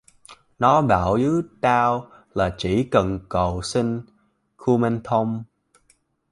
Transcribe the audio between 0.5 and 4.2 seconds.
Nó bảo với tao là chỉ cần câù xin